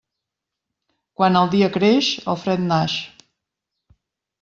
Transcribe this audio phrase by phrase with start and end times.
[1.21, 3.01] Quan el dia creix, el fred naix.